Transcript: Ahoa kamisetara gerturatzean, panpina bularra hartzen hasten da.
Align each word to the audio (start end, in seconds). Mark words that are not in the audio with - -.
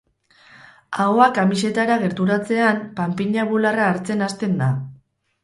Ahoa 1.03 1.27
kamisetara 1.35 1.97
gerturatzean, 2.05 2.81
panpina 3.01 3.47
bularra 3.53 3.87
hartzen 3.93 4.27
hasten 4.31 4.59
da. 4.65 4.73